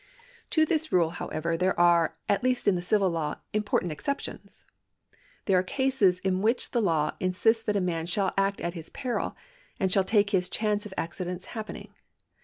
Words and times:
To 0.49 0.65
this 0.65 0.91
rule, 0.91 1.11
however, 1.11 1.55
there 1.55 1.79
are, 1.79 2.15
at 2.27 2.43
least 2.43 2.67
in 2.67 2.73
the 2.73 2.81
civil 2.81 3.11
law, 3.11 3.35
important 3.53 3.91
exceptions. 3.91 4.63
These 5.45 5.53
are 5.53 5.61
cases 5.61 6.17
in 6.17 6.41
which 6.41 6.71
the 6.71 6.81
law 6.81 7.11
insists 7.19 7.61
that 7.65 7.75
a 7.75 7.81
man 7.81 8.07
shall 8.07 8.33
act 8.35 8.59
at 8.61 8.73
his 8.73 8.89
peril, 8.89 9.35
and 9.79 9.91
shall 9.91 10.03
take 10.03 10.31
his 10.31 10.49
chance 10.49 10.87
of 10.87 10.93
accidents 10.97 11.45
happening. 11.53 11.89